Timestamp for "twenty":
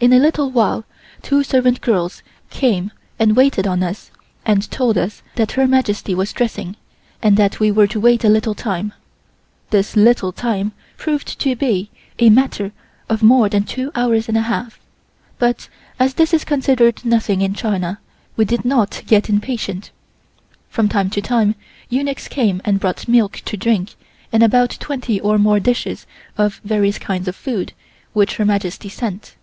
24.78-25.18